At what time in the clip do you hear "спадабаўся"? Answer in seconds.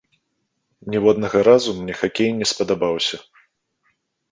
2.55-3.23